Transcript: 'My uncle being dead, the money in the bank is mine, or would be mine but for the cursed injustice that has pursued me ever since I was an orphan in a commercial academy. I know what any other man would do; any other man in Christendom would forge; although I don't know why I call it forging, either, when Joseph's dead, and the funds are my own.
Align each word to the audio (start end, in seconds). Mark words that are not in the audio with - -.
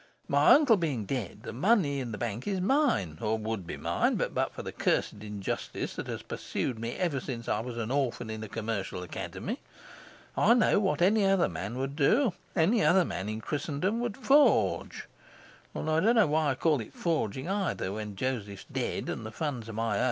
'My 0.27 0.49
uncle 0.53 0.77
being 0.77 1.05
dead, 1.05 1.43
the 1.43 1.53
money 1.53 1.99
in 1.99 2.11
the 2.11 2.17
bank 2.17 2.47
is 2.47 2.59
mine, 2.59 3.19
or 3.21 3.37
would 3.37 3.67
be 3.67 3.77
mine 3.77 4.15
but 4.15 4.51
for 4.51 4.63
the 4.63 4.71
cursed 4.71 5.21
injustice 5.21 5.95
that 5.95 6.07
has 6.07 6.23
pursued 6.23 6.79
me 6.79 6.93
ever 6.95 7.19
since 7.19 7.47
I 7.47 7.59
was 7.59 7.77
an 7.77 7.91
orphan 7.91 8.31
in 8.31 8.43
a 8.43 8.47
commercial 8.47 9.03
academy. 9.03 9.59
I 10.35 10.55
know 10.55 10.79
what 10.79 11.03
any 11.03 11.23
other 11.27 11.47
man 11.47 11.77
would 11.77 11.95
do; 11.95 12.33
any 12.55 12.83
other 12.83 13.05
man 13.05 13.29
in 13.29 13.41
Christendom 13.41 13.99
would 13.99 14.17
forge; 14.17 15.07
although 15.75 15.97
I 15.97 15.99
don't 15.99 16.15
know 16.15 16.25
why 16.25 16.49
I 16.49 16.55
call 16.55 16.81
it 16.81 16.95
forging, 16.95 17.47
either, 17.47 17.91
when 17.93 18.15
Joseph's 18.15 18.65
dead, 18.71 19.07
and 19.07 19.23
the 19.23 19.31
funds 19.31 19.69
are 19.69 19.73
my 19.73 19.97
own. 19.99 19.99